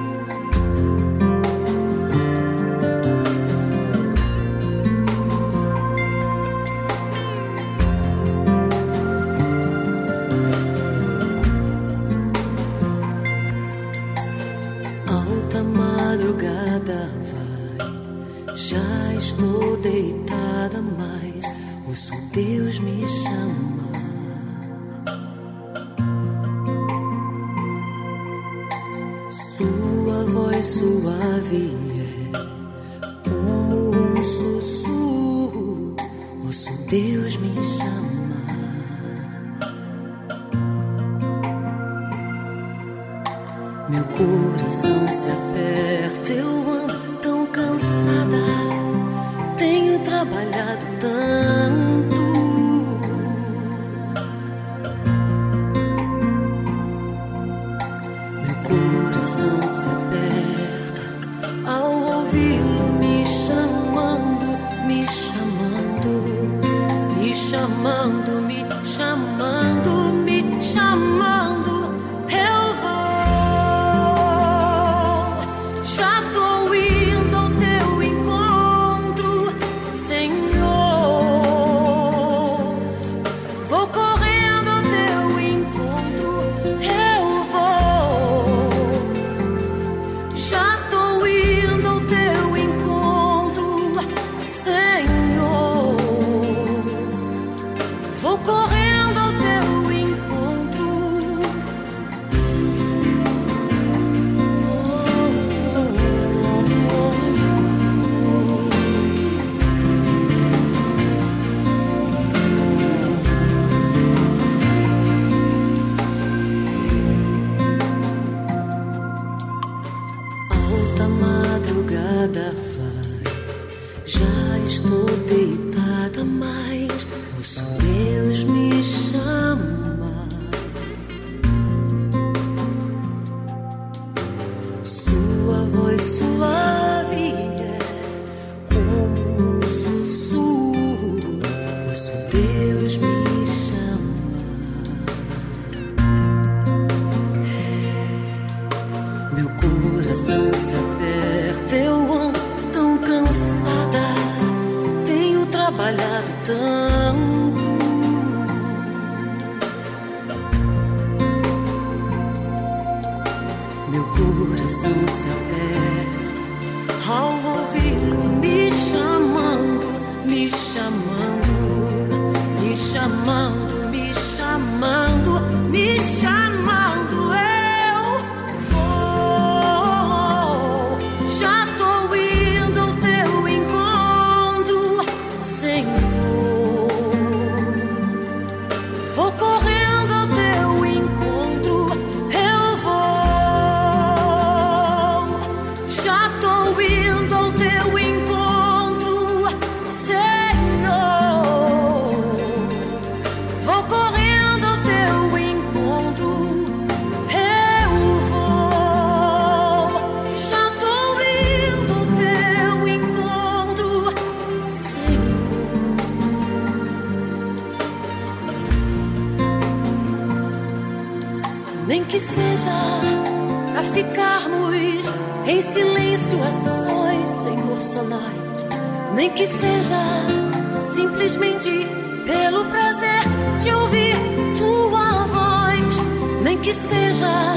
[236.69, 237.55] que seja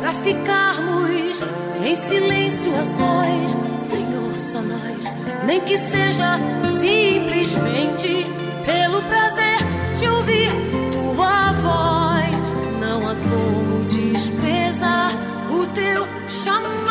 [0.00, 1.42] para ficarmos
[1.84, 5.04] em silêncio a sós, Senhor, só nós.
[5.44, 6.38] Nem que seja
[6.80, 8.24] simplesmente
[8.64, 9.58] pelo prazer
[9.98, 10.50] de ouvir
[10.92, 12.54] tua voz.
[12.80, 15.12] Não há como desprezar
[15.50, 16.87] o teu chamado.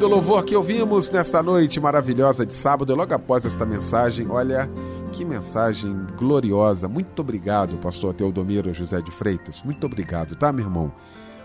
[0.00, 4.30] Lindo louvor que ouvimos nesta noite maravilhosa de sábado, logo após esta mensagem.
[4.30, 4.66] Olha,
[5.12, 6.88] que mensagem gloriosa.
[6.88, 9.62] Muito obrigado, pastor Teodomiro José de Freitas.
[9.62, 10.90] Muito obrigado, tá, meu irmão?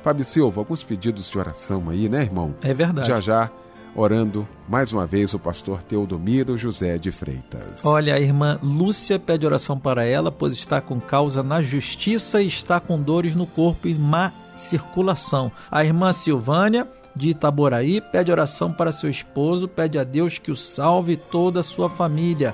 [0.02, 2.56] Fábio Silva, alguns pedidos de oração aí, né, irmão?
[2.62, 3.10] É verdade.
[3.10, 3.52] Já já
[3.94, 7.86] orando mais uma vez o pastor Teodomiro José de Freitas.
[7.86, 12.48] Olha, a irmã Lúcia pede oração para ela, pois está com causa na justiça e
[12.48, 15.52] está com dores no corpo e má circulação.
[15.70, 20.56] A irmã Silvânia de Itaboraí pede oração para seu esposo, pede a Deus que o
[20.56, 22.54] salve toda a sua família.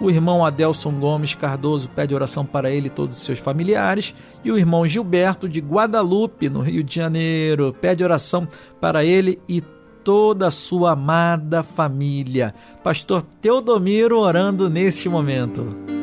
[0.00, 4.14] O irmão Adelson Gomes Cardoso pede oração para ele e todos os seus familiares.
[4.44, 8.46] E o irmão Gilberto de Guadalupe, no Rio de Janeiro, pede oração
[8.80, 9.60] para ele e
[10.04, 12.54] toda a sua amada família.
[12.82, 15.97] Pastor Teodomiro orando neste momento.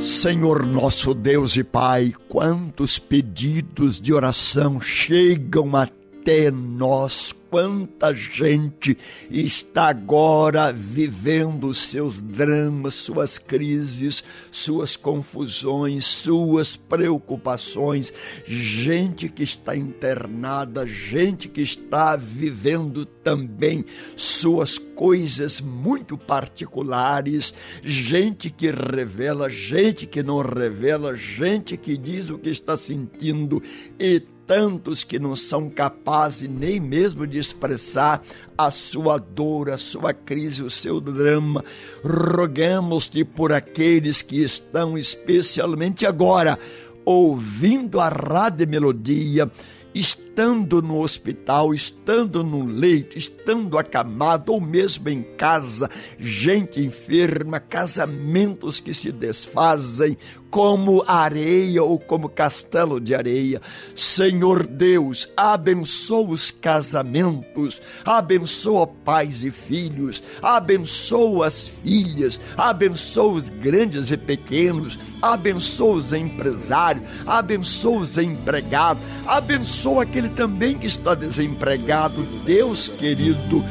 [0.00, 8.96] Senhor nosso Deus e Pai, quantos pedidos de oração chegam até nós quanta gente
[9.30, 18.12] está agora vivendo seus dramas, suas crises, suas confusões, suas preocupações,
[18.46, 23.84] gente que está internada, gente que está vivendo também
[24.16, 32.38] suas coisas muito particulares, gente que revela, gente que não revela, gente que diz o
[32.38, 33.62] que está sentindo
[33.98, 38.22] e tantos que não são capazes nem mesmo de expressar
[38.56, 41.62] a sua dor, a sua crise, o seu drama.
[42.02, 46.58] Rogamos-te por aqueles que estão especialmente agora
[47.04, 49.50] ouvindo a rádio melodia
[49.94, 58.80] estando no hospital, estando no leito, estando acamado ou mesmo em casa, gente enferma, casamentos
[58.80, 60.16] que se desfazem
[60.50, 63.60] como areia ou como castelo de areia.
[63.94, 74.10] Senhor Deus, abençoa os casamentos, abençoa pais e filhos, abençoa as filhas, abençoa os grandes
[74.10, 82.22] e pequenos, abençoa os empresários, abençoa os empregados, abençoa aquele também que está desempregado.
[82.44, 83.62] Deus querido,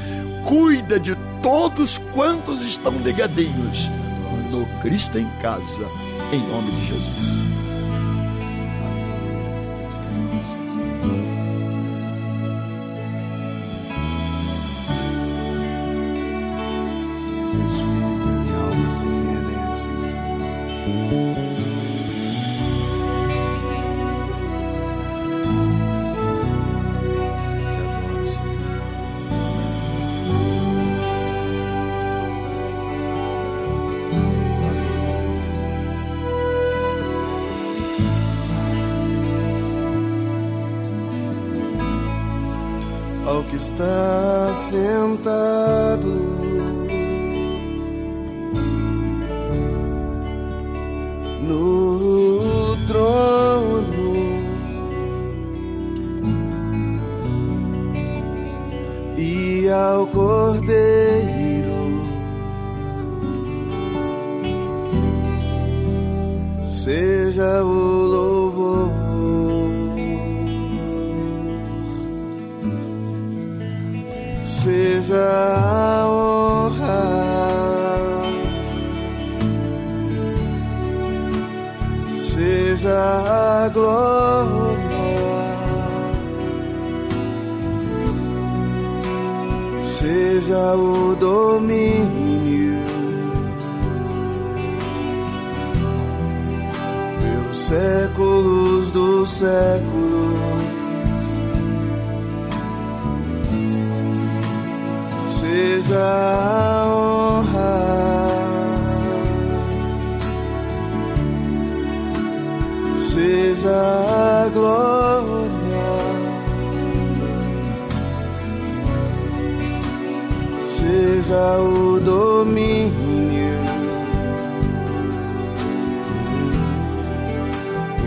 [0.45, 3.88] cuida de todos quantos estão ligadinhos
[4.51, 5.88] no Cristo em casa,
[6.34, 7.38] em nome de Jesus.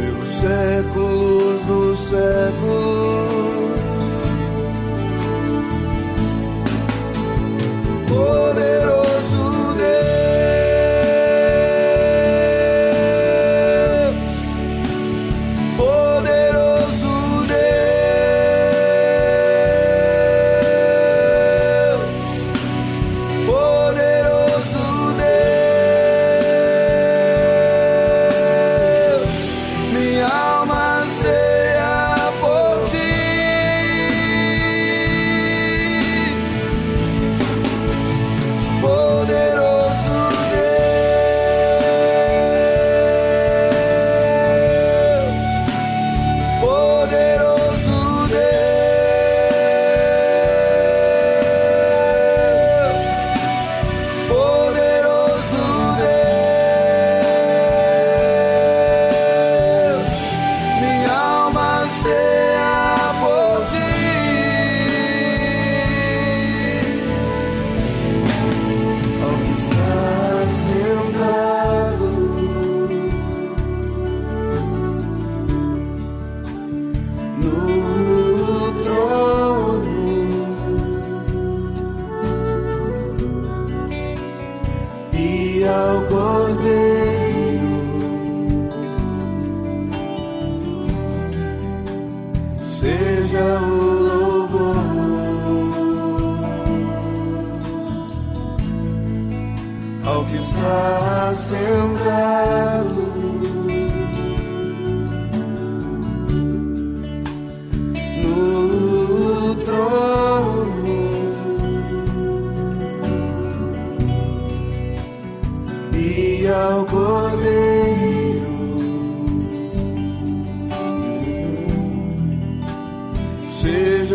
[0.00, 2.89] Pelos séculos dos séculos.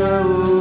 [0.05, 0.54] go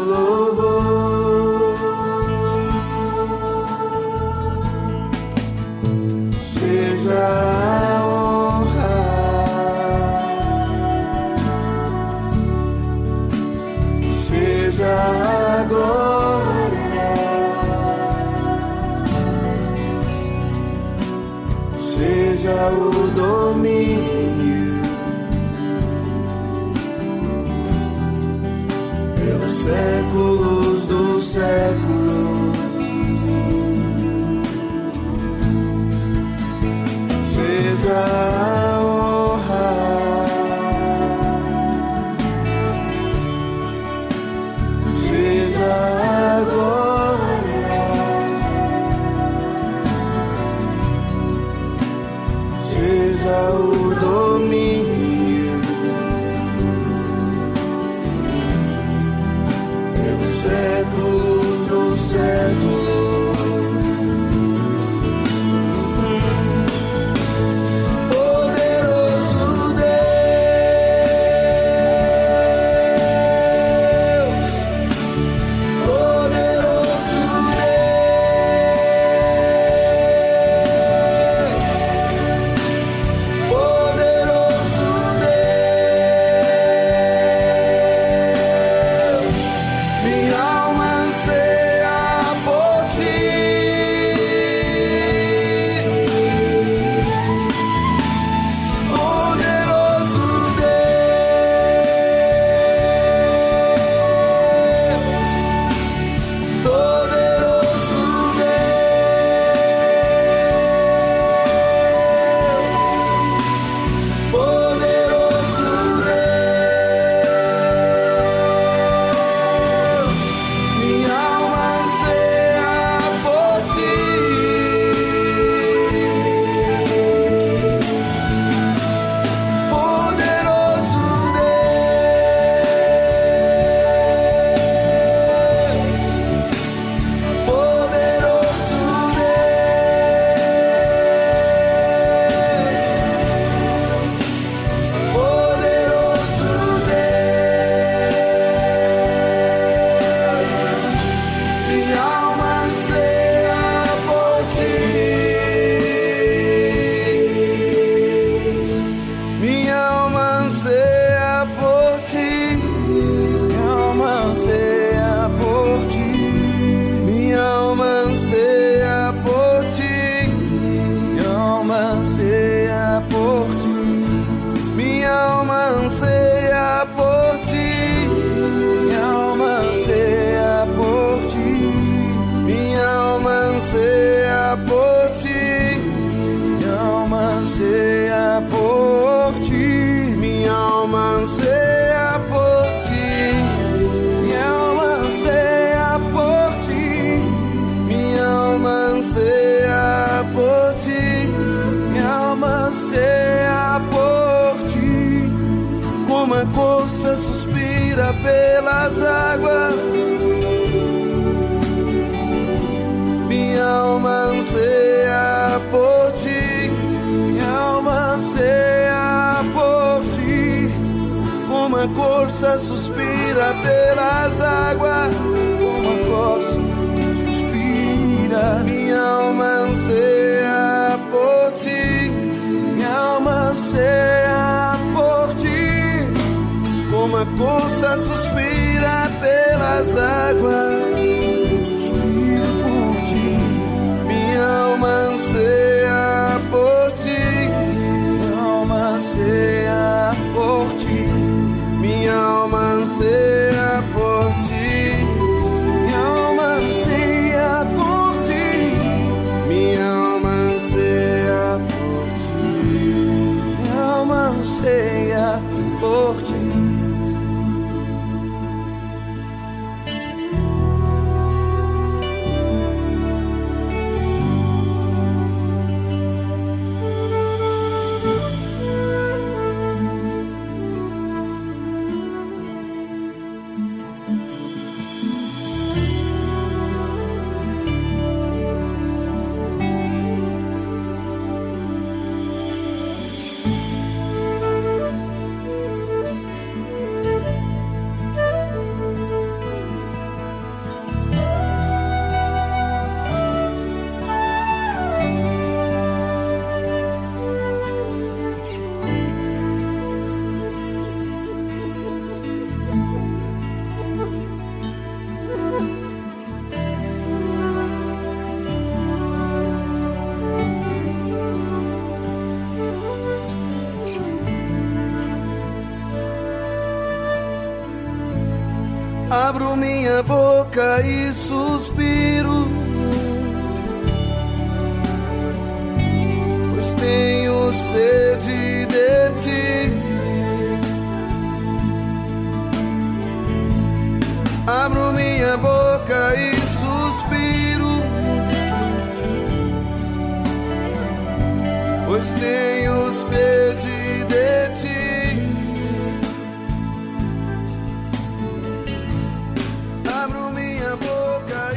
[237.25, 241.44] Uma poça suspira pelas águas.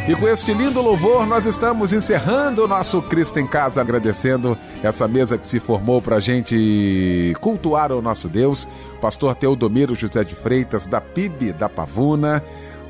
[0.07, 5.05] E com este lindo louvor, nós estamos encerrando o nosso Cristo em Casa, agradecendo essa
[5.05, 8.65] mesa que se formou para a gente cultuar o nosso Deus.
[9.01, 12.41] Pastor Teodomiro José de Freitas, da PIB da Pavuna.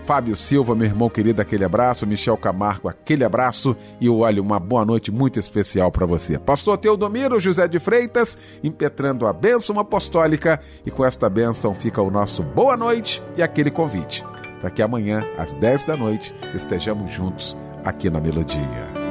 [0.05, 2.05] Fábio Silva, meu irmão querido, aquele abraço.
[2.05, 3.75] Michel Camargo, aquele abraço.
[3.99, 6.37] E olha, uma boa noite muito especial para você.
[6.37, 10.59] Pastor Teodomiro José de Freitas, impetrando a bênção apostólica.
[10.85, 14.23] E com esta bênção fica o nosso boa noite e aquele convite
[14.59, 19.07] para que amanhã, às 10 da noite, estejamos juntos aqui na Melodia.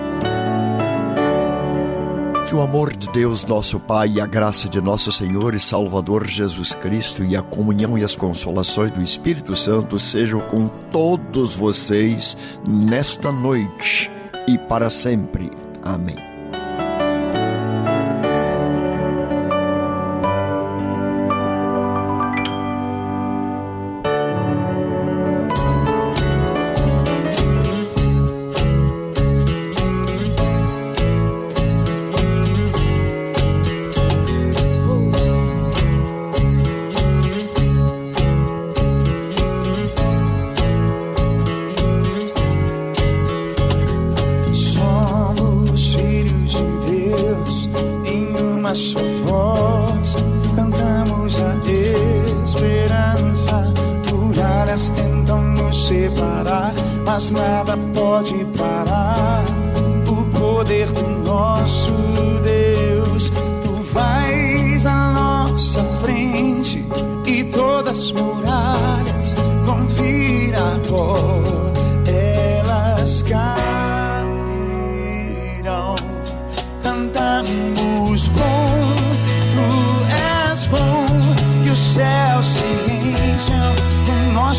[2.47, 6.25] Que o amor de Deus, nosso Pai, e a graça de nosso Senhor e Salvador
[6.27, 12.37] Jesus Cristo e a comunhão e as consolações do Espírito Santo sejam com todos vocês
[12.65, 14.11] nesta noite
[14.47, 15.51] e para sempre.
[15.83, 16.26] Amém.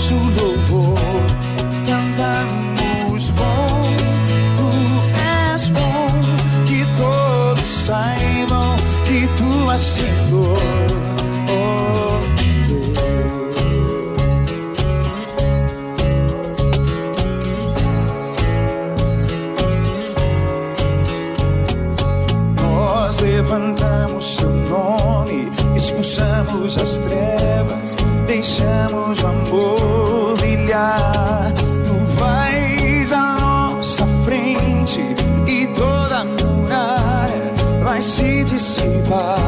[0.10, 0.47] Com nosso
[39.08, 39.47] dissipar.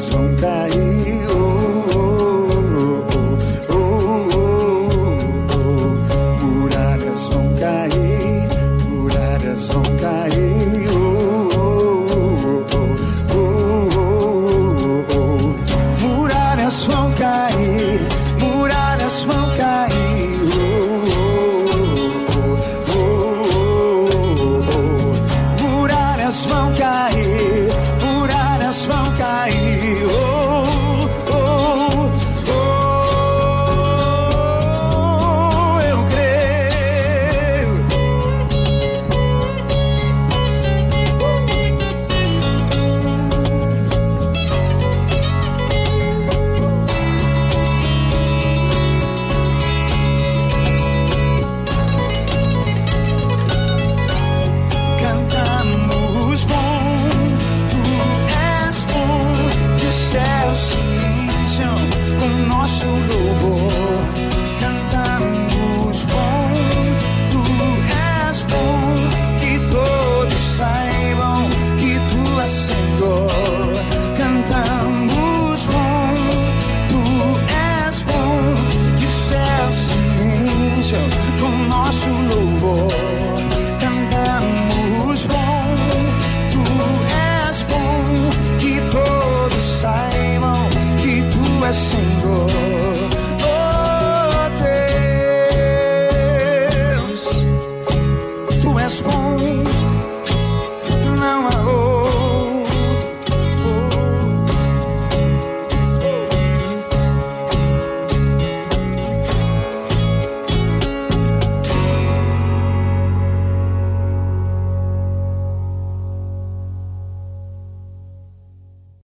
[0.00, 0.29] Muralhas vão